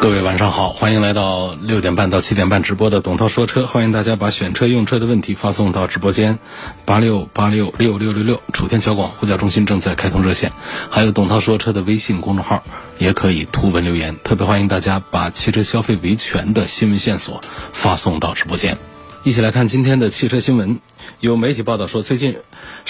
[0.00, 6.38] 各位晚上好，欢迎来到六点半到七点半直播的董涛说车，欢迎大家把选车用车的问题发送到直播间
[6.86, 10.52] 八六八六六六六六，楚天桥广呼叫中心正在开通热线，
[10.88, 12.64] 还有董涛说车的微信公众号
[12.96, 18.78] 也可以图文留言，特别欢迎大家把汽车消费维权的新闻线索发送到直播间。
[19.22, 20.80] 一起来看今天的汽车新闻。
[21.18, 22.36] 有媒体报道说，最近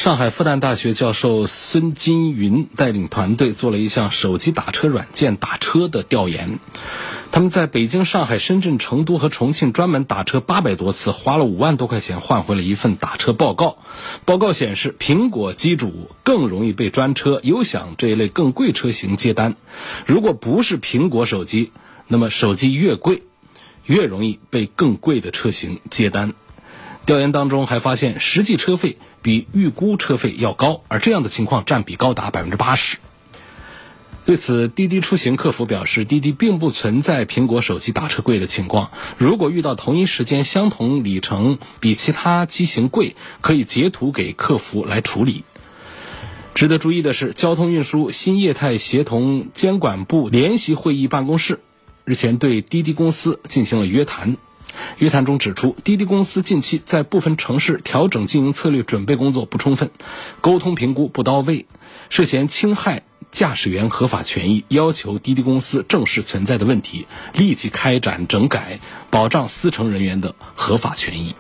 [0.01, 6.59] 上海复旦大学教授孙金云带领团队做了一项手机打车软件打车的调研。
[7.33, 13.77] 他们在北京、上海、深圳、成都和重庆专门打车八百多次，花了五万多块钱换回了一份打车报告。
[14.25, 19.55] 报告显示，苹果机主更容易被专车、优享这一类更贵车型接单。
[20.07, 21.73] 如果不是苹果手机，
[22.09, 23.25] 那么手机越贵。
[23.87, 26.35] 越容易被更贵的车型接单。
[27.11, 32.99] 调研当中还发现，实际车费比预估车费要高，而这样的情况占比高达百分之八十。
[34.25, 38.93] 对此，滴滴出行客服表示，滴滴并不存在苹果手机打车贵的情况。
[39.19, 45.43] 如果遇到同一时间相同里程比其他机型贵，可以截图给客服来处理。
[46.55, 51.59] 值得注意的是，交通运输新业态协同监管部联席会议办公室。
[52.05, 54.37] 日前对滴滴公司进行了约谈，
[54.99, 59.91] 约谈中指出，滴滴公司近期在部分城市调整经营策略准备工作不充分，
[60.41, 61.67] 沟通评估不到位，
[62.09, 68.81] 涉嫌侵害驾驶员合法权益，要求滴滴公司正视存在的问题，立即开展整改，
[69.11, 71.35] 保障司乘人员的合法权益。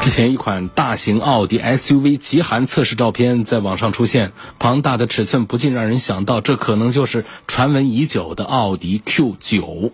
[0.00, 9.90] 之前一款大型奥迪 SUV 极寒测试照片在网上出现，庞大的尺寸不禁让人想到，这可能就是传闻已久的奥迪 Q9。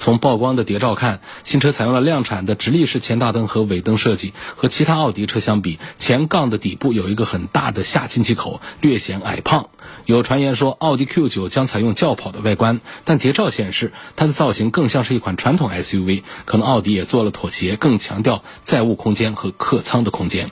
[0.00, 9.68] 从曝光的谍照看，新车采用了量产的直立式前大灯和尾灯设计，和其他奥迪车相比，前杠的底部有一个很大的下进气口，略显矮胖。
[10.06, 20.50] 有传言说奥迪 Q9 将采用轿跑的外观，但谍照显示它的造型更像是一款传统 SUV，可能奥迪也做了妥协，更强调载物空间和客舱的空间。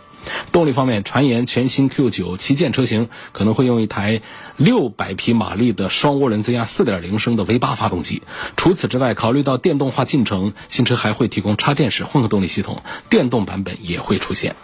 [0.52, 4.22] 动力方面，传言全新 Q9 旗舰车型可能会用一台
[4.58, 8.22] 600匹马力的双涡轮增压4.0升的 V8 发动机。
[8.56, 14.56] 除此之外，考虑到电动化进程，新车还会提供插电式混合动力系统，电动版本也会出现。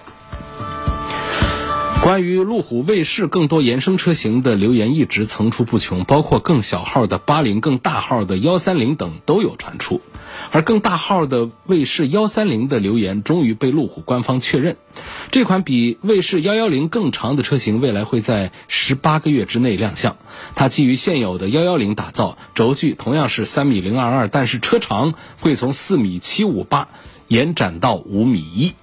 [2.04, 10.02] 关于路虎卫士更多衍生车型的留言一直层出不穷，包括更小号的八零、更大号的幺三零等都有传出。
[10.50, 14.76] 而更大号的卫士幺三零的留言终于被路虎官方确认，
[15.30, 20.18] 这款比卫士幺幺零更长的车型未来会在十八个月之内亮相。
[20.54, 26.88] 它基于现有的幺幺零打造，轴距同样是三米零二二，但是车长会从四米七五八
[27.28, 28.74] 延展到五米一。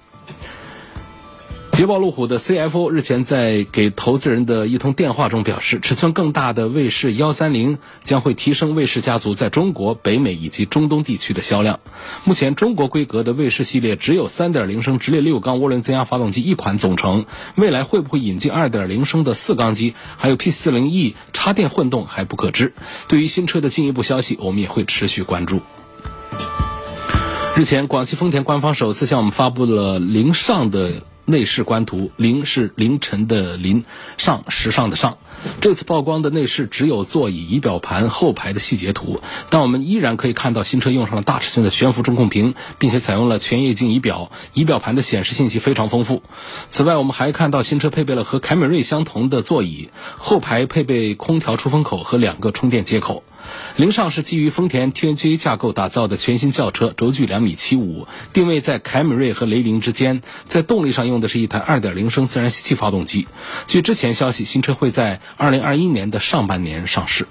[1.72, 11.80] 捷豹路虎的 CFO 日前在给投资人的一通电话中表示，尺寸更大的卫士幺三零将会提升卫士家族在中国、北美以及中东地区的销量。
[12.24, 17.24] 目前中国规格的卫士系列只有三点零升直列六缸涡轮增压发动机一款总成，
[17.56, 22.74] 未来会不会引进二点零升的四缸机，还有 P 四零 E 插电混动还不可知。
[23.08, 25.60] 对于新车的进一步消息，我们也会持续关注。
[27.56, 31.02] 日前，广汽丰田官方首次向我们发布了零上的。
[31.24, 33.84] 内饰官图，凌是凌晨的凌，
[34.18, 35.18] 上时尚的上。
[35.60, 46.22] 这次曝光的内饰只有座椅、仪表盘后排的细节图，但我们依然可以看到新车用上了大尺寸的悬浮中控屏，并且采用了全液晶仪表，仪表盘的显示信息非常丰富。
[46.68, 53.24] 此外，我们还看到新车配备了和凯美瑞相同的座椅，后排配备空调出风口和两个充电接口。
[53.76, 60.22] 凌尚是基于丰田 TNGA 架构打造的全新轿车，轴距两米七五，定位在凯美瑞和雷凌之间。
[60.44, 63.26] 在动力上用的是一台二点零升自然吸气发动机。
[63.66, 67.26] 据之前消息，新车会在二零二一年的上半年上市。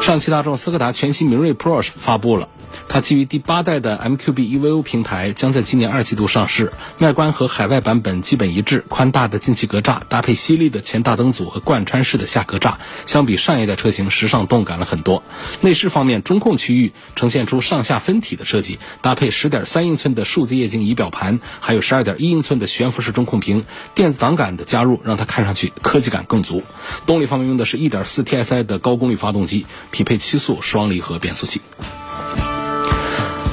[0.00, 2.48] 上汽大众斯柯达全新明锐 Pro 发布了。
[2.88, 6.72] 它基于第八代的 MQB EVO 平台，将在今年二季度上市。
[6.98, 15.22] 外观和海外版本基本一致，宽大的进气格栅搭配犀利的前大灯组和贯穿式的下格栅，相比上一代车型时尚动感了很多。
[15.60, 23.64] 内饰方面，中控区域呈现出上下分体的设计，搭配10.3英寸的数字液晶仪表盘，还有12.1英寸的悬浮式中控屏，
[23.94, 26.62] 电子档杆的加入让它看上去科技感更足。
[27.06, 31.60] 动力方面用的是一点四 TSI 的高功率发动机，匹配七速双离合变速器。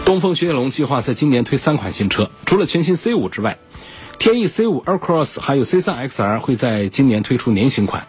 [0.06, 3.58] 东风雪铁龙计划在今年推三款新车，除了全新 C5 之外，
[4.20, 8.06] 天翼 C5、Aircross 还有 C3 XR 会在今年推出年型款。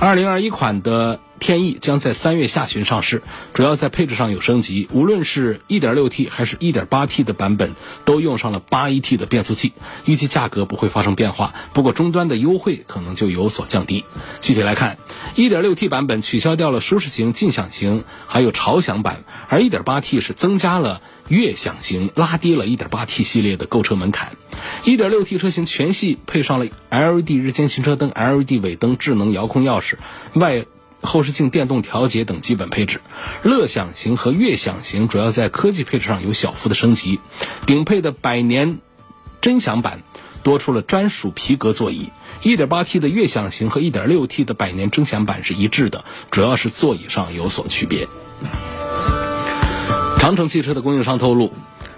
[0.00, 3.22] 二零二一款的天翼将在三月下旬上市，
[3.54, 7.74] 主要在配置上有升级，无论是 1.6T 还是 1.8T 的版本，
[8.04, 9.72] 都用上了 8AT 的变速器。
[10.04, 14.04] 预计价格不会发生变化，不过终端的优惠可能就有所降低。
[14.40, 14.98] 具体来看
[15.36, 24.32] ，1.6T 版本取消掉了舒适型、劲享型，还有潮享版，而 1.8T 是增加了悦享型，拉低了 1.8T 系列的购车门槛。
[24.84, 29.94] 1.6T 车型全系配上了 LED 日间行车灯、LED 尾灯、智能遥控钥匙、
[30.34, 30.66] 外。
[31.00, 33.00] 后视镜电动调节等基本配置，
[33.42, 37.20] 乐享型和悦享型主要在科技配置上有小幅的升级，
[37.66, 38.78] 顶配的百年
[39.40, 40.02] 臻享版
[40.42, 42.10] 多出了专属皮革座椅
[42.42, 48.08] ，1.8T 的悦享型和 1.6T 的百年臻享版是一致的，主要是座椅上有所区别。
[50.18, 51.52] 长城汽车的供应商透露。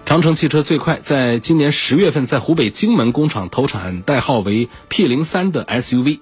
[0.05, 6.19] 长城汽车最快在今年十月份在湖北荆门工厂投产代号为 P 零三的 SUV。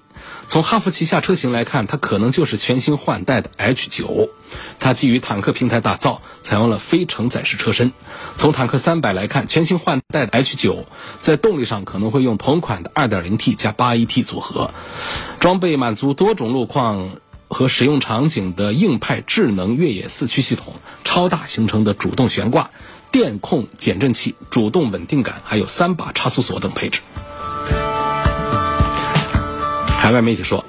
[0.49, 4.31] 从哈弗旗下车型来看，它可能就是全新换代的 H 九。
[4.79, 7.93] 它基于坦克平台打造，采用了非承载式车身。
[8.35, 10.87] 从坦克三百来看，全新换代的 H 九
[11.19, 14.71] 在动力上可能会用同款的 2.0T 加 8AT 组合，
[15.39, 17.17] 装备满足多种路况
[17.47, 20.73] 和使用场景的硬派智能越野四驱系统，
[21.03, 22.71] 超大行程的主动悬挂。
[23.11, 27.01] 电控减震器、主动稳定杆，还有三把差速锁等配置。
[29.99, 30.63] 海外媒体说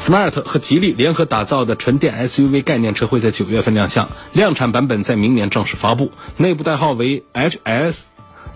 [0.00, 8.06] ，Smart 和吉利联合打造的纯电 SUV 概念车会在九月份亮相，量产版本在明年正式发布，内部代号为 HS。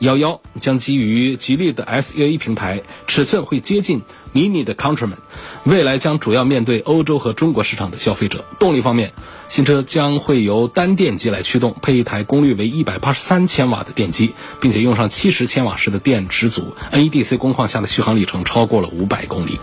[0.01, 4.03] 幺幺将基于吉利的 S 幺一平台，尺寸会接近
[4.35, 5.19] Mini 的 Countryman，
[5.65, 8.45] 未来将主要面对欧洲和中国市场的消费者。
[8.59, 9.13] 动力方面，
[9.49, 19.59] 新车将会由单电机来驱动，配一台功率为一百八十三千瓦的电机，并且用上七十千瓦时的电池组，NEDC 工况下的续航里程超过了五百公里。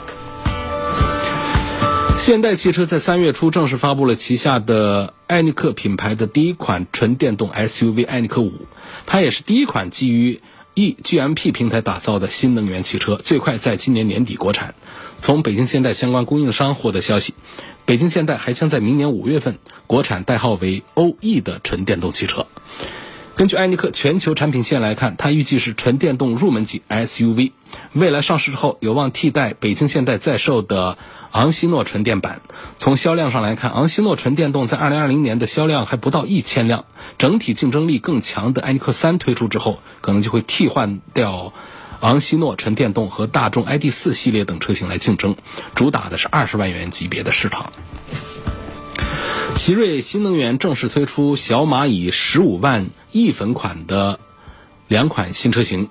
[2.18, 8.52] 现代汽车在三月初正式发布了旗下的艾尼克品牌的第一款纯电动 SUV 艾尼克五。
[9.06, 10.42] 它也是第一款基于
[10.74, 14.74] eGMP 平台打造的新能源汽车，最快在今年年底国产。
[15.20, 17.36] 从北京现代相关供应商获得消息，
[17.86, 22.48] 北京现代还将在明年五月份国产代号为 OE 的纯电动汽车。
[23.36, 27.52] 根据艾尼克全球产品线来看，它预计是纯电动入门级 SUV，
[27.92, 30.98] 未来上市之后有望替代北京现代在售的
[31.32, 32.40] 昂希诺纯电版。
[32.78, 36.86] 从销量上来看，昂希诺纯电动在2020年的销量还不到一千辆，
[37.18, 41.52] 整体竞争力更强的艾尼克三推出之后，可能就会替换掉
[42.00, 45.36] 昂希诺纯电动和大众 ID.4 系列等车型来竞争，
[45.76, 47.74] 主打的是二十万元级别的市场。
[49.56, 54.20] 奇瑞新能源正式推出小蚂蚁十五万一粉款的
[54.90, 55.88] 两款新车型，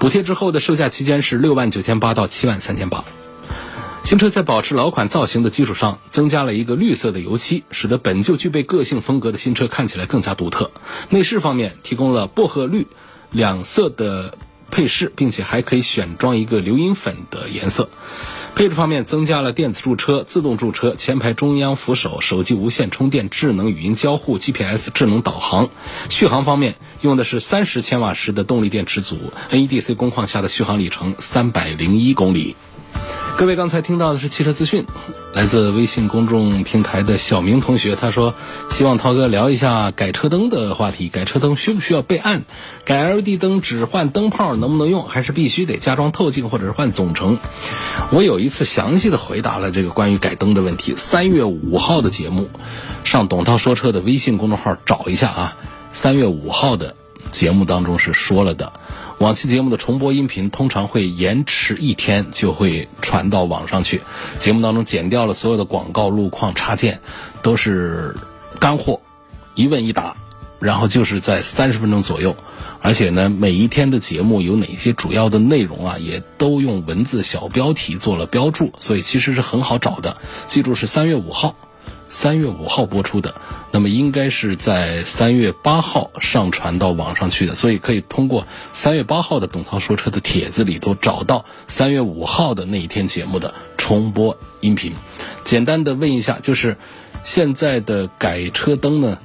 [0.00, 3.04] 补贴之后的售价区间是六万九千八到七万三千八。
[4.02, 10.72] 新车在保持老款造型的基础上，增加了一个绿色的油漆，使得本就具备个性风格的新车看起来更加独特。
[11.08, 12.88] 内饰方面提供了薄荷绿
[13.30, 14.36] 两色的
[14.72, 17.88] 配饰，并且还可以选装一个流银粉的颜色。
[18.54, 25.70] 配置方面增加了电子驻车、自动驻车、前排中央扶手、手机无线充电、智能语音交互、GPS 智能导航。
[26.08, 29.16] 续航方面用的是三十千瓦时的动力电池组
[29.50, 32.56] ，NEDC 工况下的续航里程三百零一公里。
[33.36, 34.84] 各位刚才听到的是汽车资讯，
[35.34, 38.34] 来自微信公众平台的小明同学，他说
[38.70, 41.08] 希望涛哥聊一下改车灯的话题。
[41.08, 42.42] 改车灯需不需要备案？
[42.84, 45.06] 改 LED 灯只换灯泡能不能用？
[45.06, 47.38] 还是必须得加装透镜或者是换总成？
[48.10, 50.94] 我有一次详细的回答了这个关于改灯的问题。
[50.96, 52.48] 三月五号的节目，
[53.04, 55.56] 上董涛说车的微信公众号找一下啊。
[55.92, 56.96] 三月五号的
[57.30, 58.72] 节目当中是说了的。
[59.18, 64.00] 往期节目的重播音频通常会延迟一天就会传到网上去，
[64.38, 67.00] 节目当中剪掉了所有的广告、路况、插件，
[67.42, 68.14] 都是
[68.60, 69.00] 干货，
[69.56, 70.14] 一问一答，
[70.60, 72.36] 然后就是在三十分钟左右，
[72.80, 80.18] 而且呢，每一天的节目有哪些主要的内容啊，也都用文字小标题做了标注，所以其实是很好找的。
[80.46, 81.56] 记住是三月五号，
[82.08, 83.34] 三月五号播出的，
[83.70, 94.94] 那么应该是在三月八号上传到网上去的，所以可以通过三月八号的董涛说车的帖子里头找到三月五号的那一天节目的重播音频。
[95.44, 96.78] 简单的问一下，就是
[97.24, 99.18] 现在的改车灯呢？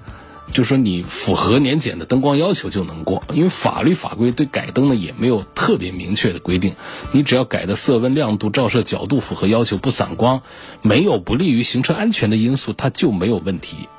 [0.54, 6.76] 就说，你符合年检的灯光要求就能过，因为法律法规对改灯呢也没有特别明确的规定。
[7.12, 10.44] 你只要改的色温、亮度、照射角度符合要求，不散光，
[10.84, 13.90] 没有不利于行车安全的因素，它就没有问题。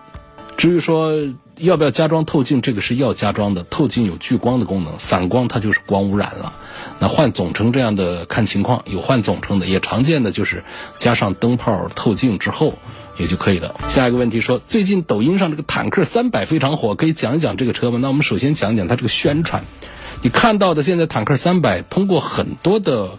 [0.56, 1.12] 至于说
[1.56, 3.64] 要不要加装透镜，这个是要加装的。
[3.64, 6.52] 透镜有聚光的功能，散光它就是光污染了。
[7.00, 10.62] 那换总成这样的看情况，有换总成的，也常见的就是
[10.99, 12.78] 加上灯泡透镜之后。
[13.18, 13.75] 也就可以了。
[13.88, 17.99] 下一个问题说，最近抖音上这个坦克三百非常火，可以讲一讲这个车吗？
[18.00, 19.64] 那我们首先讲讲它这个宣传。
[20.23, 23.18] 你看到的现在坦克三百，通过很多的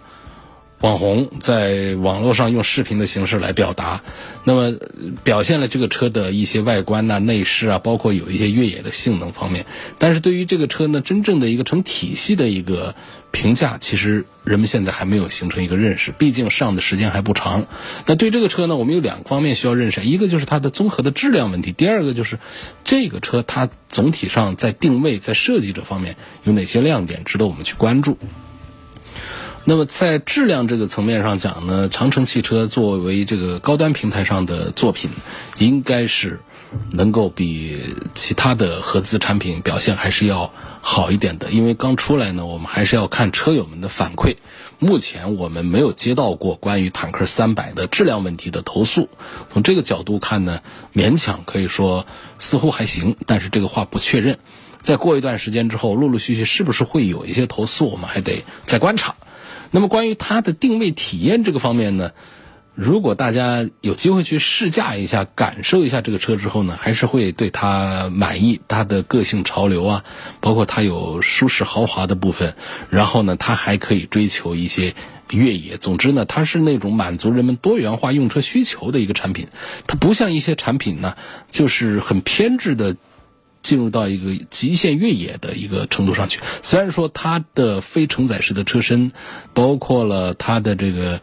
[0.80, 4.02] 网红在网络上用视频的形式来表达，
[4.44, 4.78] 那么
[5.24, 9.66] 表现了这个车的一些外观呐、内饰啊，包括有一些越野的性能方面。
[9.98, 12.94] 但是对于这个车呢，真正的一个成体系的一个。
[13.32, 17.66] 评价其实人们现在还没有形成一个认识，毕竟上的时间还不长。
[18.06, 22.38] 那对这个车呢，我们有两个方面需要认识，一个就是它的综合的质量问题，第二个就是
[22.82, 28.16] 这个车它总体上在定位、在设计这方面有哪些亮点值得我们去关注。
[29.66, 35.10] 那么在质量这个层面上讲呢，长城汽车作为这个高端平台上的作品，
[35.58, 36.40] 应该是。
[36.92, 44.36] 能够比其他的合资产品表现还是要好一点的，因为刚出来呢，我们还是要看车友们的反馈。
[44.78, 49.08] 目前我们没有接到过关于坦克三百的质量问题的投诉，
[49.52, 50.60] 从这个角度看呢，
[50.92, 52.04] 勉强可以说
[52.38, 54.38] 似乎还行，但是这个话不确认。
[54.80, 59.14] 再过一段时间之后，陆陆续续是不是会有一些投诉，我们还得再观察。
[59.70, 62.12] 那么关于它的定位体验这个方面呢？
[62.74, 68.60] 如果大家有机会去试驾一下、感受一下这个车之后呢，还是会对它满意。
[68.68, 70.04] 它的个性潮流啊，
[70.40, 72.54] 包括它有舒适豪华的部分，
[72.90, 74.94] 然后呢，它还可以追求一些
[75.30, 75.78] 越野。
[75.78, 79.48] 总之呢，它是那种满足人们多元化用车需求的一个产品。
[79.86, 81.14] 它不像一些产品呢，
[81.50, 82.94] 就是很偏执的
[83.66, 86.40] 进入到一个极限越野的一个程度上去。
[86.62, 89.12] 虽然说它的非承载式的车身，
[89.52, 91.20] 包括了它的这个。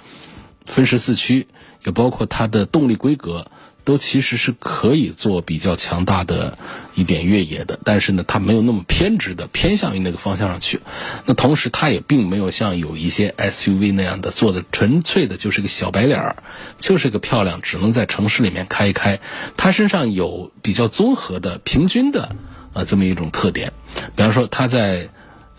[0.66, 1.48] 分时四驱，
[1.86, 3.48] 也包括它的动力规格，
[3.84, 6.58] 都其实是可以做比较强大的
[6.96, 7.80] 一点越野的。
[7.84, 10.80] 但是呢，它没有那么偏执的偏向于那个方向上去。
[11.26, 16.36] 那同时，它也并没有像有一些 SUV 那样的做的纯粹的就是个小白脸儿，
[16.78, 19.20] 就是个漂亮，只能在城市里面开一开。
[19.58, 22.36] 它身上有比较综合的、平均的
[22.74, 23.74] 啊这么一种特点。
[24.16, 25.10] 比方说，它在。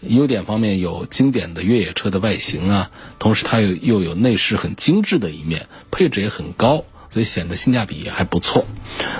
[0.06, 8.66] 优点方面有经典的越野车的外形啊，同时它又又有内饰很精致的一面，配置也很高，所以显得性价比也还不错。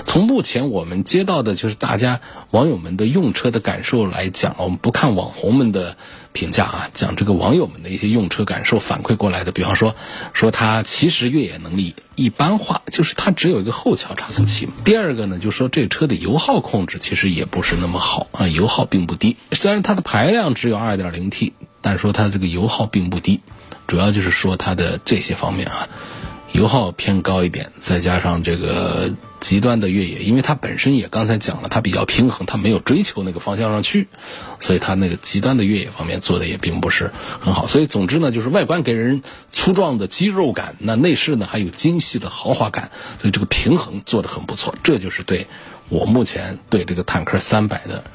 [0.05, 2.19] 从目前我们接到的就是大家
[2.51, 5.95] 网友们的用车的感受来讲，我们不看网红们的。
[6.35, 9.95] 评价啊，讲这个网友们的一些用车感受反馈过来的，比方说，
[10.33, 14.67] 说它其实越野能力一般化，就是它只有一个后桥差速器。
[14.83, 19.37] 第二个呢，就说这车的油耗控制其实也不是那么好啊，油耗并不低。
[19.53, 23.39] 虽然它的排量只有 2.0T，但是说它这个油耗并不低，
[23.87, 25.87] 主要就是说它的这些方面啊。
[26.55, 34.07] 油耗偏高一点，再加上这个极端的越野，因为它本身也刚才讲了，它比较平衡，它没有追求那个方向上去，
[34.61, 37.67] 所以它那个极端的越野方面做的也并不是很好。
[37.67, 39.21] 所以总之呢，就是外观给人
[39.51, 44.75] 粗壮的肌肉感，那内饰呢还有精细的豪华感，所以这个平衡做的很不错。
[44.81, 45.47] 这就是对
[45.89, 48.05] 我目前对这个坦克三百的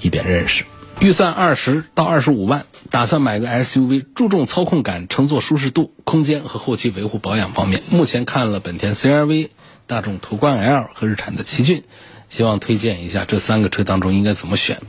[0.00, 0.64] 一点认识。
[0.98, 7.82] 预算二十到二十五万，打算买个 SUV，注重操控感、乘坐舒适度、空间和后期维护保养方面。
[7.90, 9.50] 目前看了本田 CR-V、
[9.86, 11.84] 大众途观 L 和日产的奇骏，
[12.30, 14.80] 希望推荐一下这三个车当中应该怎么选。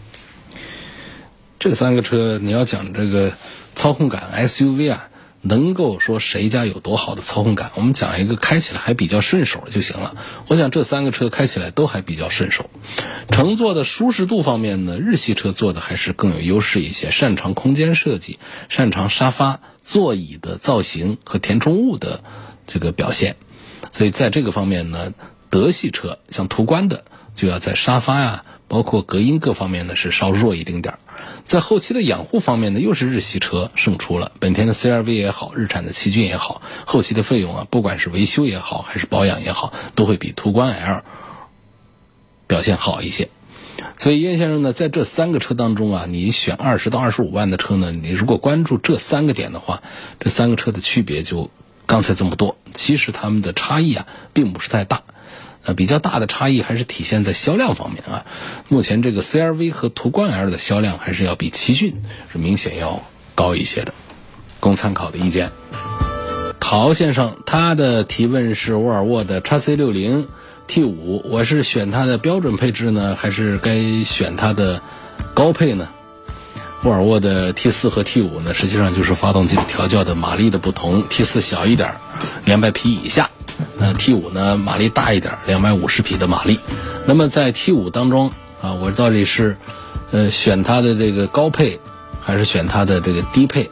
[1.60, 3.34] 这三个车你要讲这个
[3.76, 5.10] 操控感 SUV 啊。
[5.41, 7.72] 能够说谁家有多好的操控感？
[7.75, 10.15] 我们讲一个开起来还比较顺手就行了。
[10.48, 12.70] 我想这三个车开起来都还比较顺手。
[13.29, 22.24] 乘坐的舒适度方面呢，日系车做的还是更有优势一些，擅长空间设计，擅长沙发、座椅的造型和填充物的
[22.65, 23.36] 这个表现。
[23.91, 25.13] 所以在这个方面呢，
[25.50, 31.00] 德系车像途观的就要在沙发呀，包括隔音各方面呢是稍弱一丁点儿。
[31.46, 34.32] 在后期的养护方面呢，又是日系车胜出了。
[34.40, 41.04] 本田的 CR-V 也好，日产的奇骏也好，后期的费用啊，不管是维修也好，还是保养也好，都会比途观 L
[42.48, 43.30] 表现好一些。
[44.00, 49.84] 所以，叶先生呢，在这三个车当中啊，你选二十到二十五万的车呢，你如果关注这三个点的话，
[50.20, 51.50] 这三个车的区别就
[51.86, 52.58] 刚才这么多。
[52.74, 55.04] 其实他们的差异啊，并不是太大。
[55.68, 58.26] 呃，比较大的差异还是体现在销量方面啊。
[58.70, 63.04] 目前这个 CRV 和途观 L 的销量还是要比奇骏是明显要
[63.36, 63.94] 高一些的，
[64.62, 65.52] 供参考的意见。
[66.62, 70.28] 陶先生他的提问是沃尔沃的 x C 六零
[70.68, 74.82] T 五，我是选它的标准配置呢，还是该选它的
[75.34, 75.90] 高配呢？
[76.84, 81.96] 沃尔沃的 T 四和 T 五呢，实际上就是发动机调教的马力的不同，T 四小一点，
[82.46, 83.30] 两百匹以下，
[83.79, 86.60] 呃，T 五呢马力大一点，两百五十匹的马力。
[87.05, 88.31] 那么在 T 五当中
[88.62, 89.57] 啊，我到底是
[90.12, 91.79] 呃选它的这个高配，
[92.22, 93.69] 还是选它的这个低配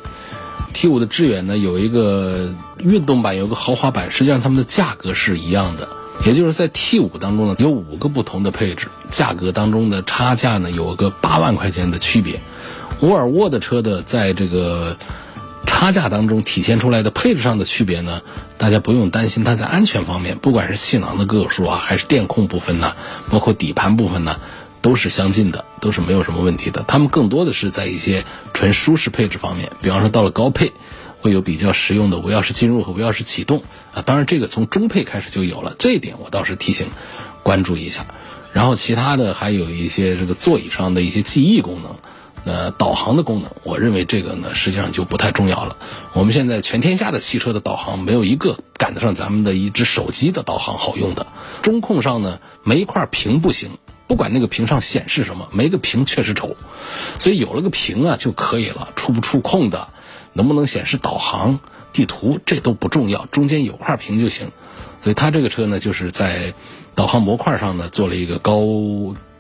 [0.74, 5.88] ？T 五的致远呢有一个运动版，有个豪华版，实际上它们的价格是一样的，
[6.26, 12.40] 也就是在 T 五当中呢有五个不同的配置，价格当中的差价呢有个八万块钱的区别。
[13.02, 14.98] 沃尔沃的车的在这个
[15.66, 18.22] 差价当中体现出来的配置上的区别呢，
[18.58, 22.96] 大家不用担心它在安全方面，不管是气囊的个数啊，还是电控部分呢，
[23.30, 24.38] 包括底盘部分呢。
[24.82, 26.86] 都是相近的，都是没有什么问题的。
[26.88, 30.74] 他们更多的是在一些纯舒适配置方面，比方说到了高配，
[31.22, 33.64] 会有比较实用的无钥匙进入和无钥匙启动
[33.96, 34.04] 啊。
[34.04, 36.90] 当然，这个从中配开始就有了，这一点我倒是提醒
[37.42, 38.06] 关注一下。
[38.54, 41.96] 然后其他的还有一些这个座椅上的一些记忆功能，
[42.46, 45.78] 呃，导航的功能，我认为这个呢实际上就不太重要了。
[46.14, 51.26] 我们现在全天下的汽车的导航没有一个赶得上咱们的一只手机的导航好用的。
[51.64, 53.78] 中控上呢，没一块屏不行。
[54.08, 56.56] 不管那个屏上显示什么，没个屏确实丑，
[57.18, 58.90] 所以有了个屏啊就可以了。
[58.96, 59.88] 触不触控的，
[60.34, 61.60] 能不能显示导航、
[61.92, 64.52] 地图，这都不重要，中间有块屏就行。
[65.04, 66.54] 所以它这个车呢，就是在
[66.94, 68.62] 导航模块上呢做了一个高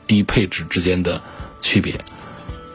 [0.07, 1.21] 低配置之间的
[1.61, 1.99] 区别。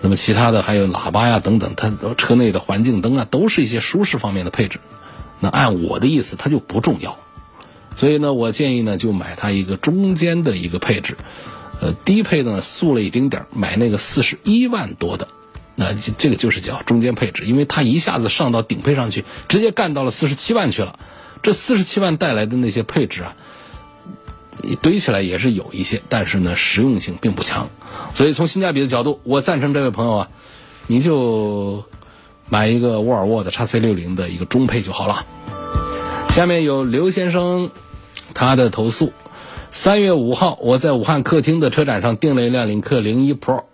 [0.03, 4.81] 那么其他的还有喇叭呀等等，它车内的环境灯啊，都是一些舒适方面的配置。
[5.41, 7.19] 那按我的意思，它就不重要。
[7.97, 11.17] 所以呢，我建议呢，就买它一个中间的一个配置。
[11.81, 15.29] 呃，低配呢，素了一丁点儿，买那个四十一万多的，
[15.77, 20.99] 那这个就是叫中间配置，因为它一下子上到顶配上去，直接干到了四十七万去了。
[21.43, 23.35] 这四十七万带来的那些配置啊，
[24.83, 27.69] 堆起来也是有一些，但是呢，实用性并不强。
[28.15, 30.29] 所以从性价比的角度，我赞成这位朋友啊，
[30.87, 31.85] 你就
[32.49, 35.27] 买一个沃尔沃的 x C 六零的一个中配就好了。
[36.31, 37.71] 下面有刘先生
[38.35, 39.13] 他的投诉。
[39.73, 43.65] 三月五号，我在武汉客厅的车展上订了一辆领克零一 Pro，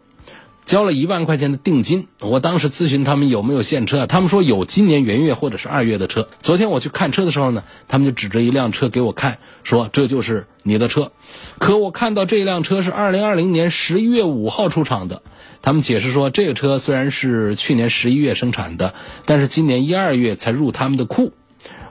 [0.67, 2.09] 交了一万块钱的定金。
[2.21, 6.29] 我当时咨询他们有没有现车，他们说有今年元月或者是二月的车。
[6.41, 11.13] 昨天我去看车的时候呢，他们就指着一辆车给我看，说这就是你的车。
[11.59, 15.23] 可我看到这辆车是二零二零年十一月五号出厂的，
[15.63, 18.93] 他们解释说这个车虽然是去年十一月生产的，
[19.25, 21.33] 但是今年一二月才入他们的库，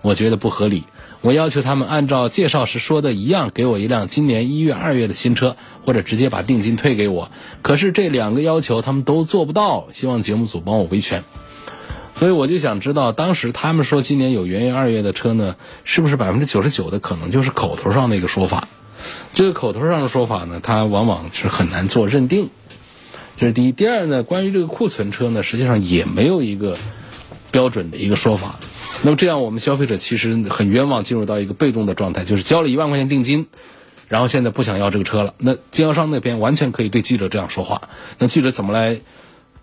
[0.01, 0.83] 我觉得不合理。
[1.25, 7.31] 我要求他们按照介绍时说的一样，给我一辆今年一月、二月的新车，或者直接把定金退给我。
[7.63, 11.23] 可是这两个要求他们都做不到，希望节目组帮我维权。
[12.13, 18.67] 所以我就想知道，当时他们说今年有元月、二月的车呢，是不是百分之九十九的可能就是口头上的一个说法？
[19.33, 22.51] 这个口头上的说法呢，它往往是很难做认定。
[23.37, 23.71] 这是第一。
[23.71, 26.77] 第二呢，关于这个库存车呢，实际上也没有一个
[27.49, 28.59] 标准的一个说法。
[29.03, 33.47] 那么这样，我们消费者其实很冤枉，进入到一个被动的状态，就是交了一万块钱定金，
[34.07, 35.33] 然后现在不想要这个车了。
[35.37, 38.99] 那经销商那边完全可以对记者这样说话，那记者怎么来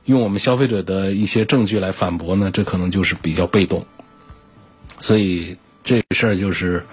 [0.05, 2.51] 用我们消费者的一些证据来反驳呢？
[2.53, 3.87] 这可能就是比较被动。
[5.01, 6.85] 所以这事儿就是。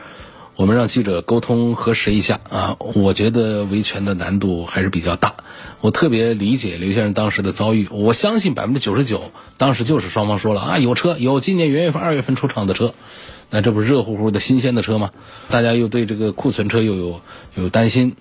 [0.60, 5.36] 我们让记者沟通核实一下啊，我觉得维权的难度还是比较大。
[5.80, 12.93] 我特别理解刘先生当时的遭遇，我相信百分之九十九当时就是双方说了啊，有车有今年元月份、二月份出厂的车，
[13.50, 15.12] 那这不是热乎乎的新鲜的车吗？
[15.48, 17.22] 大家又对这个库存车又有
[17.56, 18.17] 有担心。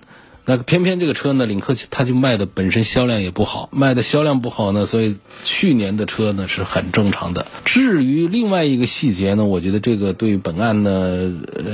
[0.49, 7.45] 那偏偏这个车呢，领克它就卖的本身销量也不好，卖的销量不好呢，所以去年的车呢是很正常的。
[7.65, 11.31] 至于另外一个细节呢，我觉得这个对本案呢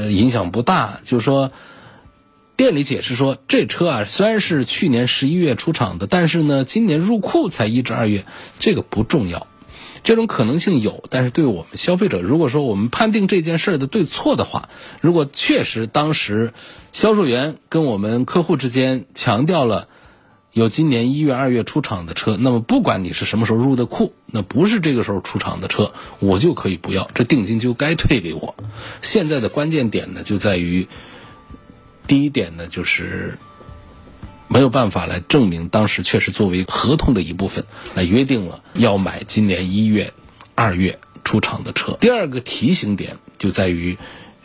[0.09, 0.99] 影响不大。
[1.05, 1.53] 就是说，
[2.57, 8.25] 店里解释说，这车啊虽然是去年十一月出厂的，但是呢今年入库才一至二月，
[8.59, 9.47] 这个不重要。
[10.05, 14.69] 这种可能性有，但是对我们消费者，如果说我们判定这件事儿的对错的话，
[15.01, 16.53] 如果确实当时
[16.93, 19.87] 销售员跟我们客户之间强调了
[20.53, 28.55] 有今年一月、二月出厂的车，那么不管你是什么时候入的库，那不是这个时候出厂的车，我就可以不要，这定金就该退给我。
[29.01, 30.87] 现在的关键点呢，就在于
[32.05, 33.39] 第一点呢，就是。
[34.47, 40.13] 没有办法来证明当时确实作为合同的一部分来约定了要买今年一月、
[40.53, 41.97] 二月出厂的车。
[41.99, 43.97] 第二个提醒点就在于，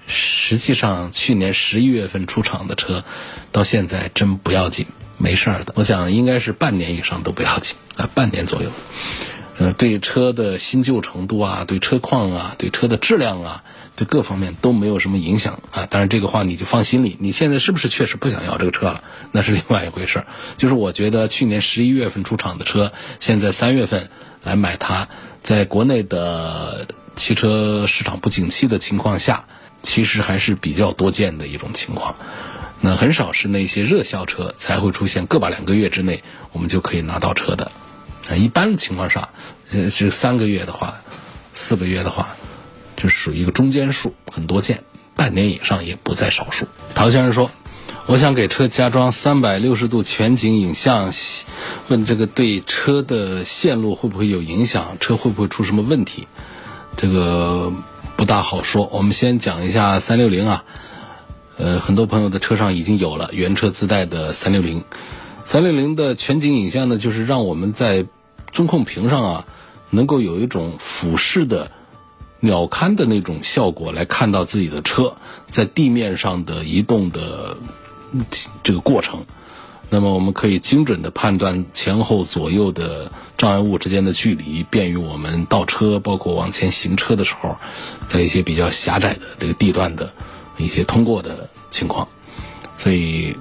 [0.07, 3.05] 实际上去年十一月份出厂的车，
[3.53, 4.87] 到现在真不要紧，
[5.19, 5.75] 没事儿的。
[5.77, 8.71] 我想应该是半年以上都不要紧啊，半年左右。
[9.59, 13.65] 呃，对车的新旧程度啊，对车况啊，对车的质量啊，
[14.01, 15.85] 对各方面都没有什么影响啊。
[15.85, 17.19] 当然这个话你就放心里。
[17.21, 19.05] 你现在是不是确实不想要这个车了？
[19.31, 20.27] 那是另外一回事儿。
[20.57, 24.09] 就是我觉得去年十一月份出厂的车，现在三月份
[24.43, 25.09] 来买它，
[25.43, 29.45] 在国内的汽车市场不景气的情况下，
[29.83, 32.17] 其实还是比较多见的一种情况。
[32.81, 37.71] 那很少是那些热销车才会出现个把两个月之内我们就可以拿到车的。
[38.31, 39.29] 啊，一般的情况下，
[39.69, 41.03] 是三个月的话，
[41.53, 42.37] 四个月的话，
[43.01, 44.85] 就属于一个中间数，很多见。
[45.17, 46.67] 半年以上也不在少数。
[46.95, 47.51] 陶先生说
[48.05, 51.13] ：“我想给车加装三百六十度全景影像，
[51.89, 54.99] 问这个对车的线路会不会有影响？
[55.01, 56.29] 车会不会出什么问题？
[56.99, 57.73] 这个
[58.17, 58.87] 不大好说。
[58.93, 60.65] 我们先讲一下三六零啊，
[61.57, 64.85] 呃，很多朋友的车上已经有了原车自带的三六零。
[65.43, 68.07] 三六零的全景影像呢，就是让我们在
[68.53, 69.47] 中控屏上啊，
[69.91, 71.71] 能够有一种俯视的
[72.41, 75.15] 鸟瞰的那种效果，来看到自己的车
[75.51, 77.57] 在地面上的移动的
[78.63, 79.25] 这个过程。
[79.93, 87.57] 那么我们可以精准的判断前后左右的障碍物之间的距离，便于我们倒车，包括往前行车的时候，
[88.07, 90.13] 在一些比较狭窄的这个地段的
[90.59, 92.07] 一些通过的情况。
[92.79, 93.37] 所以，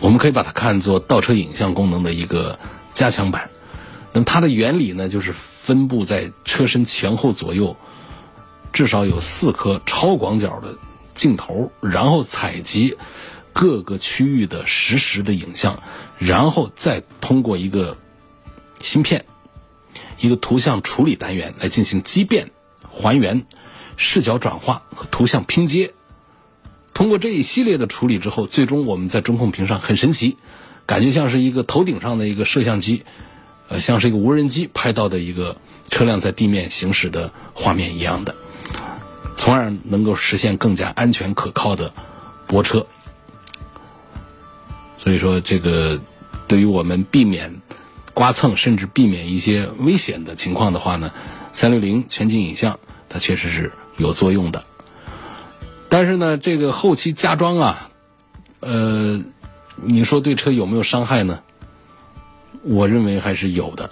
[0.00, 2.58] 我们可以把它看作倒车影像功能的一个
[2.92, 3.48] 加强版。
[4.12, 7.74] 那么它的原理呢，就是分布在车身前后左右，
[8.72, 10.76] 至少有四颗超广角的
[11.14, 12.96] 镜头，然后采集
[13.52, 15.82] 各个区域的实时的影像，
[16.18, 17.96] 然后再通过一个
[18.80, 19.24] 芯片、
[20.18, 22.50] 一个图像处理单元来进行畸变、
[22.88, 23.44] 还原、
[23.96, 25.92] 视角转化和图像拼接。
[26.94, 30.36] 通过这一系列的处理之后，最终我们在中控屏上很神奇，
[30.86, 33.04] 感觉像是一个头顶上的一个摄像机。
[33.68, 35.56] 呃，像是一个无人机拍到的一个
[35.90, 38.34] 车辆在地面行驶的画面一样的，
[39.40, 41.94] 从而能够实现更加安全可靠的
[42.46, 42.86] 泊车。
[44.98, 45.98] 所以说，这个
[46.46, 47.62] 对于我们避免
[48.12, 51.10] 刮蹭，甚至避免一些危险的情况的话呢，
[51.54, 54.62] 三六零全景影像它确实是有作用的。
[55.88, 57.90] 但是呢，这个后期加装啊，
[58.60, 59.22] 呃，
[59.76, 61.40] 你说对车有没有伤害呢？
[62.62, 63.88] 我认为还是有的，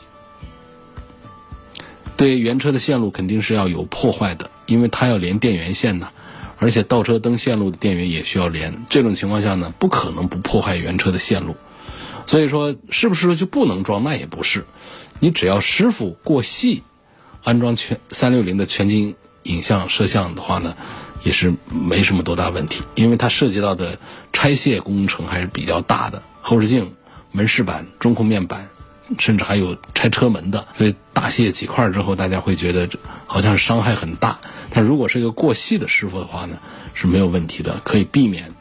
[2.18, 6.10] 对原车的线路肯定是要有破坏的，因为它要连电源线呢，
[6.58, 8.84] 而且倒车灯线路的电源也需要连。
[8.88, 11.56] 这种情况下呢，不可能不破坏原车的线路。
[12.28, 14.04] 所以说，是不是就不能装？
[14.04, 14.64] 那也不是，
[15.18, 16.84] 你只要师傅过细，
[17.42, 20.76] 安装全三六零的全景影像摄像的话呢，
[21.24, 23.98] 也是没什么多大问题，因为它涉及到的
[24.32, 26.92] 拆卸工程还是比较大的，后视镜。
[27.30, 28.70] 门饰板、中控面板，
[29.18, 32.88] 甚至还有拆车门的，所以大卸几块之后，大家会觉得
[33.26, 34.38] 好像是伤害很大。
[34.70, 36.58] 但如果是一个过细的师傅的话呢，
[36.94, 38.54] 是没有问题的，可以避免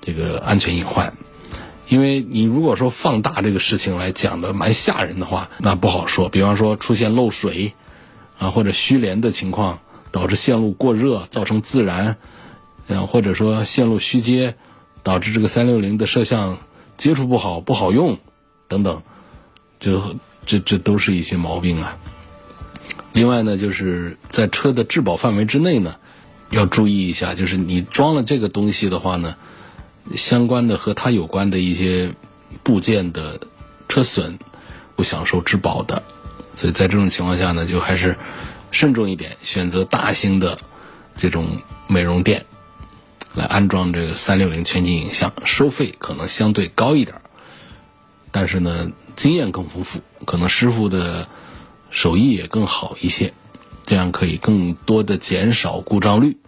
[0.00, 1.14] 这个安全隐患。
[1.88, 6.28] 因为你如果说放大这个事情来讲的蛮吓人的话，那不好说。
[6.28, 7.74] 比方说出现漏水
[8.38, 12.16] 啊，或者虚连的情况，导致线路过热造成自燃，
[12.86, 14.56] 嗯，或者说线路虚接，
[15.02, 16.58] 导致这个三六零的摄像。
[16.98, 18.18] 接触不好不好用，
[18.68, 19.02] 等等，
[19.80, 20.14] 这
[20.46, 21.96] 这这都是一些毛病啊。
[23.12, 25.96] 另外呢，就是在车的质保范围之内呢，
[26.50, 29.36] 要注意一下，就是你装了这个东西的话呢，
[30.16, 32.14] 相关的和它有关的一些
[32.62, 33.40] 部件的
[33.88, 34.38] 车损
[34.96, 36.02] 不享受质保的。
[36.56, 38.16] 所以在这种情况下呢，就还是
[38.70, 40.58] 慎重一点，选择大型的
[41.18, 42.44] 这种美容店。
[43.34, 47.16] 来安装这个三六零全景影像，收费可能相对高一点，
[48.30, 51.26] 但是呢，经验更丰富，可能师傅的
[51.92, 53.32] 手艺也更好一些，
[53.86, 56.38] 这样可以更多的减少故障率，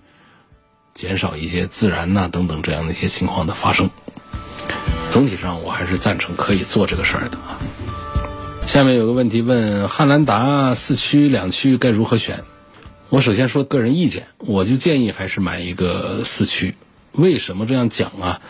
[0.94, 3.90] 减少一些自燃呐等等这样的一些情况的发生。
[5.10, 7.60] 总体上，我还是赞成可以做这个事儿的啊。
[8.66, 12.42] 下面有个问题问：汉兰达四驱两驱该如何选？
[13.10, 16.74] 我首先说个人意见，我就建议还是买一个四驱。
[17.12, 18.40] 为什么这样讲啊？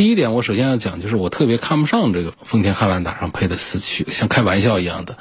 [0.00, 5.18] 第一点，我首先要讲就是我特别看不上这个丰田汉兰达上配的四驱，像开玩笑一样的，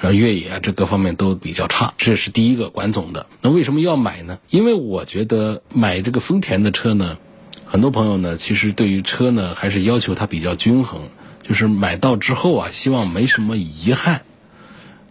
[0.00, 3.26] 然后越野啊这各方面都比较差，这是第一个管总的。
[3.40, 4.40] 那为什么要买呢？
[4.50, 7.18] 因为我觉得买这个丰田的车呢，
[7.66, 11.02] 很多朋友呢其实对于车呢还是要求它比较均衡，
[11.48, 14.22] 就是买到之后啊，希望没什么遗憾。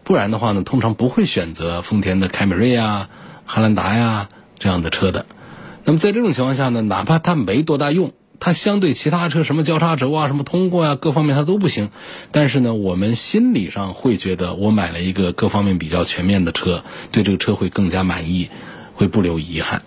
[0.04, 3.08] 不然的话呢，通常不会选择丰田的凯美瑞呀、
[3.46, 4.28] 汉兰达呀
[4.60, 5.26] 这样的车的。
[5.86, 11.90] 那么在这种情况下呢，哪怕它没多大用，它相对其他车什么交叉轴啊、什么通过啊各方面它都不行，
[12.32, 18.50] 但是呢，我们心理上会觉得我买了一个各方面比较全面的车，对这个车会更加满意，
[18.94, 19.84] 会不留遗憾。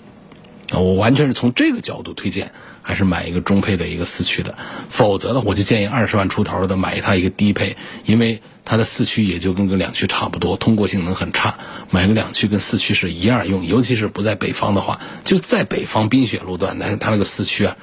[0.71, 4.55] 啊，我完全是从这个角度推荐，还是买一个中配的一个四驱的，
[4.89, 11.57] 否则的我就建议二十万出头的买它一个低配，因为它的四驱也就跟个两驱差不多，通过性能很差，
[11.91, 17.79] 买个两驱跟四驱是一样用，尤其是不在北方的话，就在北方冰雪路段，那它那个四驱啊，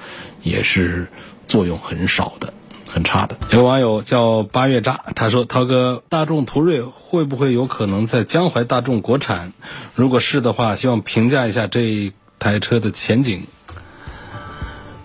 [0.46, 1.10] 也是
[1.46, 2.54] 作用很少的。
[2.90, 3.36] 很差的。
[3.52, 9.52] 有网友叫八月渣，他说：“涛哥，大众途锐会不会有可能在江淮大众国产？
[9.96, 13.48] 如果是的话，希望评价一下这。”台车的前景，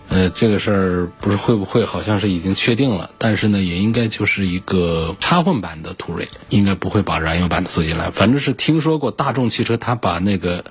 [0.09, 8.11] 呃，这个事儿不是会不会，好像是已经确定了，但是呢，也应该就是一个插混版的途锐，应该不会把燃油版的做进来。
[8.11, 10.64] 反正是听说过大众汽车，他把那个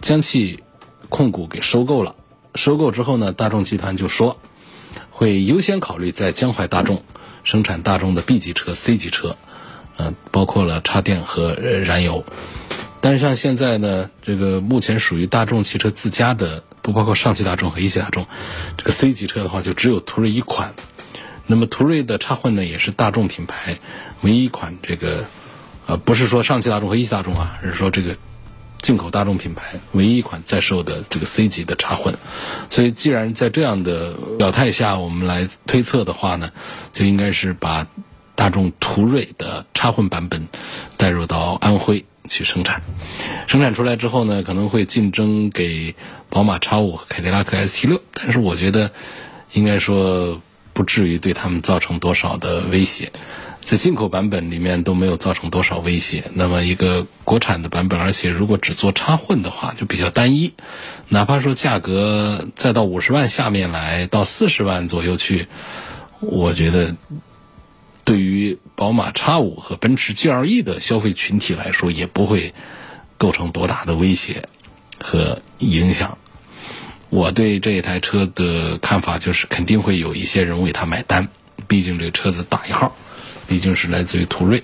[0.00, 0.64] 江汽
[1.10, 2.14] 控股给收购了，
[2.60, 4.38] 收购之后呢，大众集团就说
[5.10, 7.02] 会优先考虑在江淮大众
[7.42, 9.38] 生产大众的 B 级车、C 级车，
[9.96, 12.22] 呃，包括了插电和燃油。
[13.00, 18.26] 但是像现在呢，这个目前属于大众汽车自家的，不包括上汽大众和一汽大众，
[18.76, 20.74] 这个 C 级车的话，就只有途锐一款。
[21.46, 23.78] 那么途锐的插混呢，也是大众品牌
[24.20, 25.24] 唯一一款这个，
[25.86, 28.16] 呃，不是说上汽大众和一汽大众啊，而是说这个
[28.82, 32.16] 进口大众品牌唯一一款在售的这个 C 级的插混。
[32.70, 36.52] 所以，既然在这样的表态下，我们来推测的话呢，
[36.92, 37.86] 就应该是把
[38.34, 40.48] 大众途锐的插混版本
[40.96, 42.04] 带入到安徽。
[42.28, 42.82] 去生产，
[43.48, 45.96] 生产出来之后呢，可能会竞争给
[46.28, 48.92] 宝马 X 五和凯迪拉克 ST 六，但是我觉得
[49.52, 50.40] 应该说
[50.72, 53.10] 不至于对他们造成多少的威胁，
[53.60, 56.30] 在进口版本里面都没有造成多少威胁。
[56.34, 60.54] 那么一个国产的版本，而且如果只做插混的话，就比较单一，
[61.08, 65.48] 哪怕说价格再到五十万下面来，到四十万左右去，
[66.20, 66.96] 我觉得。
[68.02, 72.54] 对于宝马 X 五和奔驰 GLE 的消费群体来说，也不会
[73.18, 74.48] 构成多大的威胁
[75.00, 76.18] 和影响。
[77.08, 81.28] 我对这一台车的看法就是，肯定会有一些人为它买单。
[81.68, 82.96] 毕竟这个车子大一号，
[83.50, 84.62] 毕竟是来自于途锐，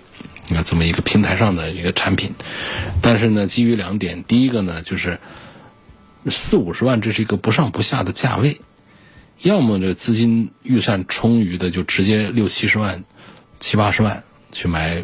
[0.55, 2.33] 啊这么一个平台上的一个产品。
[3.03, 5.19] 但是呢，基于两点，第一个呢，就是
[6.31, 8.61] 四五十万，这是一个不上不下的价位。
[9.41, 13.03] 要么这资金预算充裕的，就直接六七十万。
[13.59, 14.23] 七八十万
[14.53, 15.03] 去买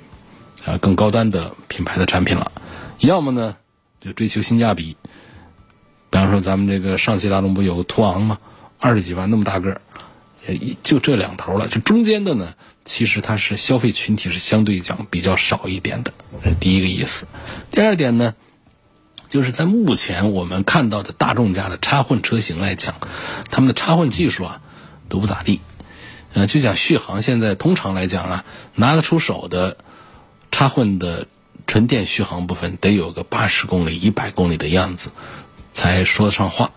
[0.67, 2.53] 啊更高端的品牌的产品了，
[2.99, 3.57] 要么呢
[3.99, 4.95] 就追求性价比，
[6.11, 8.39] 比方说咱们这个上汽大众不有个途昂吗？
[8.79, 9.81] 二十几万那么大个儿，
[10.83, 11.67] 就这两头了。
[11.67, 12.53] 就中间的呢，
[12.85, 17.27] 其实它是消费群体是相对讲比较少一点的，这是第一个意思。
[17.71, 18.35] 第二点呢，
[19.31, 22.97] 就是在目前我们看到的大众家的插混车型来讲，
[23.51, 24.61] 他们的插混技术啊
[25.09, 25.61] 都不咋地。
[26.35, 29.77] 呃，就讲续航，现在通常来讲啊，拿得出手的
[30.51, 31.27] 插混的
[31.67, 35.13] 纯电续航部分得有个八十公里、一百公里的样子，
[35.73, 36.73] 才说得上话。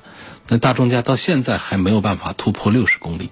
[0.48, 3.30] 那大众家到现在还没有办法突破六十公里，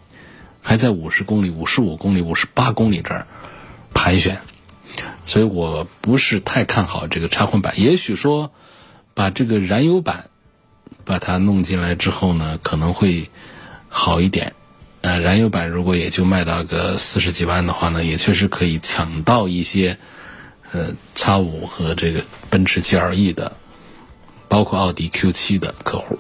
[0.64, 3.28] 还在五十公里、五十五公里、五十八公里这儿
[3.94, 4.40] 盘旋，
[5.26, 7.80] 所以我不是太看好这个插混版。
[7.80, 8.52] 也许说
[9.14, 10.30] 把这个燃油版
[11.06, 13.30] 把它弄进来之后呢，可能会
[13.90, 14.54] 好一点。
[15.02, 19.98] 呃，燃油版如果也就卖到个四十几万的话呢，也确实可以抢到一些，
[20.72, 23.58] 呃，叉五和这个奔驰 GLE 的，
[24.48, 26.18] 包括奥迪 Q 七的客户。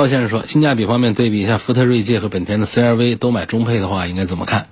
[0.00, 4.68] 高先生说，性价比方面对比一下福特锐界和本田的 CRV，都买中配的话应该怎么看？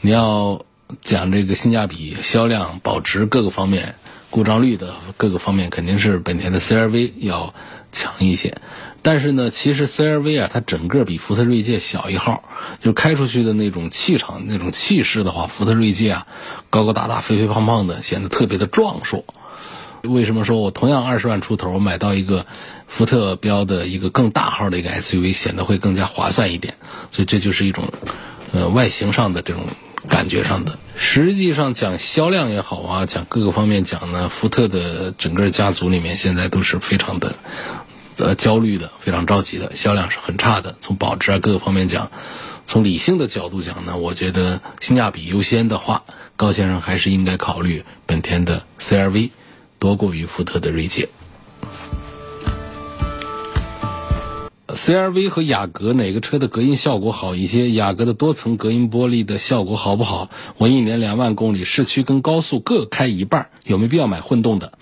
[0.00, 0.64] 你要
[1.02, 3.96] 讲这个性价比、销量、保值各个方面、
[4.30, 7.52] 故障率的各个方面，肯定是本田的 CRV 要
[7.92, 8.56] 强一些。
[9.02, 12.42] 但是呢，其实 CRV 啊，它整个比福特锐界小一号，
[12.80, 16.26] 就开出去的那种气场、那种气势的话，福特锐界啊，
[16.70, 19.26] 高高大大、肥肥胖胖的，显得特别的壮硕。
[20.04, 22.46] 为什么说我同样二十万出头我买到一个
[22.86, 26.74] 福特标的一个更大号的一个 SUV，显得会更加划算一点？
[27.10, 27.92] 所以这就是一种
[28.52, 29.66] 呃外形上的这种
[30.08, 30.78] 感觉上的。
[30.96, 37.34] 实际上讲销量也好啊，讲各个方面讲呢，福特的整个家族里面现在都是非常的。
[38.16, 40.76] 呃，焦虑的，非常着急的，销量是很差的。
[40.80, 42.12] 从保值啊各个方面讲，
[42.64, 46.04] 从理性的角度讲呢，我觉得性价比优先的话，
[46.36, 49.30] 高先生还是应该考虑本田的 CRV
[49.84, 51.10] 多过于福特的锐界。
[54.68, 57.70] CRV 和雅阁哪个车的隔音效果好一些？
[57.70, 60.30] 雅阁的多层隔音玻璃的效果好不好？
[60.56, 64.72] 我一年两万公里，市区跟高速各开一半，有没有必要买混动的？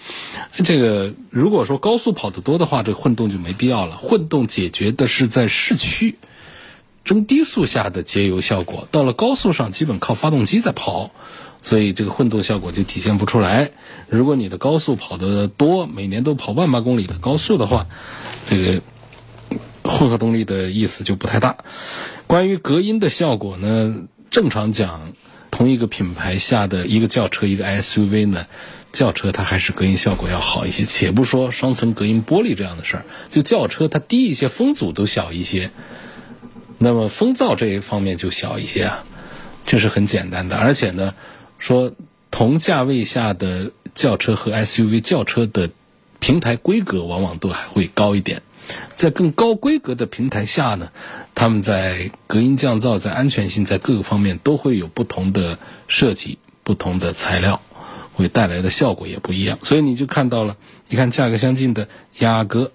[0.64, 3.96] 这个如果说高速跑得多的话，这个混动就没必要了。
[3.96, 6.16] 混动解决的是在市区
[7.02, 11.10] 中低速下的节油效果，到了高速上基本靠发动机在跑，
[11.62, 13.70] 所以这个混动效果就体现不出来。
[14.08, 17.86] 如果你的高速跑得多，每年都跑万把公里的高速的话，
[18.46, 18.82] 这个。
[19.84, 21.56] 混合动力的意思就不太大。
[22.28, 25.12] 关于隔音的效果呢，正常讲，
[25.50, 28.46] 同一个品牌下的一个轿车一个 SUV 呢，
[28.92, 30.84] 轿车它还是隔音效果要好一些。
[30.84, 35.72] 且不说双层隔音玻璃这样的事儿，就轿车它低一些，风阻都小一些，
[36.78, 39.04] 那么风噪这一方面就小一些啊，
[39.66, 40.56] 这是很简单的。
[40.56, 41.14] 而且呢，
[41.62, 41.92] 说
[42.32, 45.70] 同价位下的轿车和 SUV 轿车的
[46.18, 48.42] 平台规格往往都还会高一点。
[48.96, 50.90] 在更高规格的平台下呢，
[51.36, 57.60] 他们在隔音降噪、在安全性、在各个方面都会有不同的设计、不同的材料，
[58.14, 59.60] 会带来的效果也不一样。
[59.62, 60.56] 所以你就看到了，
[60.88, 61.86] 你看价格相近的
[62.18, 62.72] 雅阁，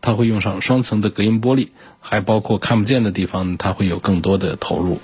[0.00, 1.68] 它会用上双层的隔音玻璃，
[2.00, 4.98] 还包括看不见的地方，它会有更多的投入。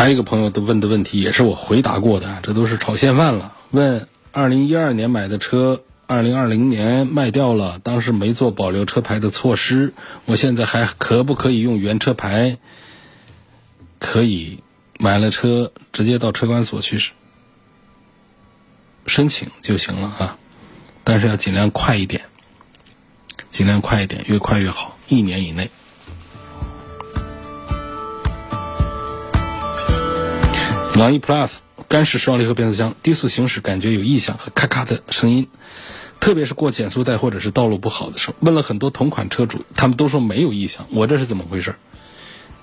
[0.00, 3.54] 还有一个朋友的问的问题也是我回答过的，这都是炒现饭了。
[3.70, 5.82] 问二零一二年买的车。
[6.06, 9.92] 二零二零年卖掉了，当时没做保留车牌的措施，
[10.24, 12.56] 我现在还可不可以用原车牌？
[13.98, 14.60] 可以，
[14.98, 17.12] 买了车直接到车管所去
[19.06, 20.38] 申请就行了啊，
[21.04, 22.22] 但是要尽量快一点，
[23.50, 25.70] 尽量快一点，越快越好，一年以内。
[31.00, 35.48] 朗逸 Plus 干式双离合变速箱，低速行驶感觉有异响和咔咔的声音。
[36.20, 40.88] 特别是过减速带或者是道路不好的时候，问了很多同款车主，他们都说没有异响。
[40.90, 41.74] 我这是怎么回事？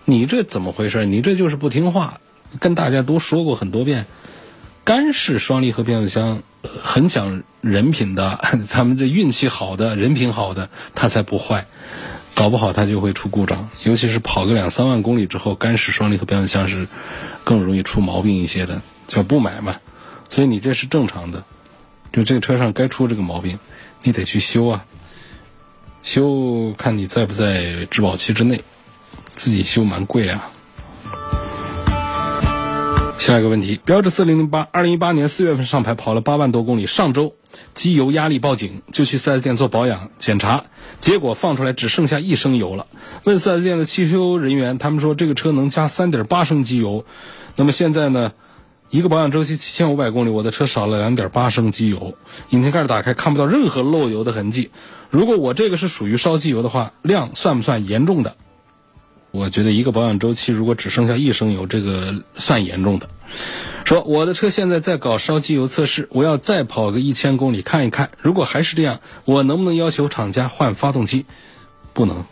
[0.06, 1.08] 你这怎么回事？
[1.08, 2.20] 你这就是不听话。
[2.60, 4.06] 跟大家都说过很多遍，
[4.84, 11.66] 干式双离合变速箱很讲人品的， 他们这运气好的人品好的，它才不坏。
[12.38, 16.88] 搞不好它就会出故障，尤其是跑个两三万公里之后，干式双离合变速箱是
[17.44, 19.78] 更容易出毛病一些的，叫不买嘛。
[20.30, 21.44] 所以你这是正常的。
[22.14, 23.58] 就这个车上该出这个毛病，
[24.04, 24.86] 你得去修啊。
[26.04, 28.64] 修看你在不在质保期之内，
[29.36, 30.52] 自己修蛮贵啊。
[33.28, 37.36] 下一个问题，标致四零零八，二零一八年四月份上牌，跑了八万多公里，上周
[37.74, 40.64] 机油压力报警，就去四 S 店做保养检查，
[40.98, 42.88] 结果放出来只剩下一升油了。
[43.26, 47.04] 问四 S 店的汽修人员，他们说这个车能加三点八升机油。
[47.58, 48.32] 那么现在呢？
[48.90, 52.14] 一个保养周期七千五百公里，我的车少了两点八升机油，
[52.52, 54.72] 引擎盖打开看不到任何漏油的痕迹。
[55.10, 58.38] 如果我这个是属于烧机油的话，量算不算严重的？
[59.38, 63.08] 我觉得一个保养周期如果只剩下一升油，这个算严重的。
[63.86, 71.28] 说我的车现在在搞烧机油测试，我要再跑个一千公里看一看，如果还是这样，我能不能要求厂家换发动机？
[71.94, 72.26] 不能，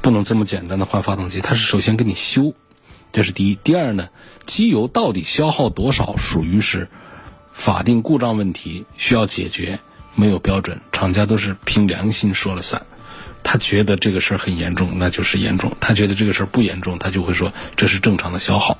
[0.00, 2.54] 不能这么简单的换发动机，它是首先给你修。
[3.12, 4.08] 这是第一，第二呢，
[4.46, 6.88] 机油到底消耗多少，属于是
[7.52, 9.78] 法定故障问题，需要解决，
[10.14, 12.80] 没有标准，厂家都是凭良心说了算。
[13.42, 18.78] 他觉得这个事儿很严重，那就是严重；他觉得这个事儿不严重，他就会说这是正常的消耗，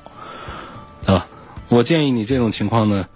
[1.05, 1.27] 对吧？
[1.69, 3.07] 我建议你这种情况呢，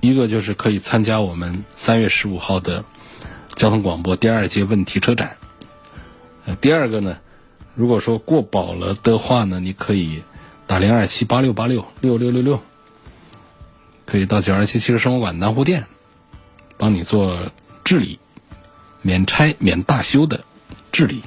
[0.00, 2.84] 一个就是可以参加我们三月十五号的
[3.54, 5.36] 交通广播第二届问题车展，
[6.46, 7.18] 呃，第二个呢。
[7.74, 10.22] 如果说过保了的话呢，你可以
[10.66, 12.62] 打零二七八六八六六六六六，
[14.06, 15.84] 可以到九二七汽车生活馆南湖店，
[16.78, 17.52] 帮你做
[17.84, 18.18] 治理，
[19.06, 20.40] 免拆免大修的
[20.90, 21.22] 治理。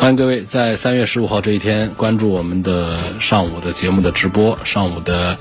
[0.00, 5.36] 欢迎各位在三月十五号这一天关注我们的上午的节目的直播，上午的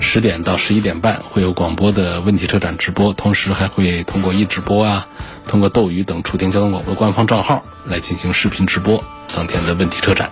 [0.00, 5.06] 十点到十一点半会有广播的问题车展直播，同时还会通过一直播啊。
[5.46, 10.30] 通过斗鱼等楚天交通广播官方账号来进行视频直播当天的问题车展，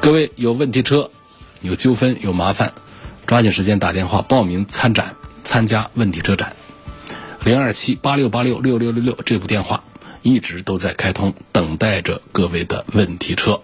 [0.00, 1.10] 各位有问题车、
[1.60, 2.72] 有纠纷、有麻烦，
[3.26, 6.56] 抓紧时间打电话报名参展，参加问题车展，
[7.44, 9.84] 零二七八六八六六六六六这部电话
[10.22, 13.60] 一直都在开通，等待着各位的问题车。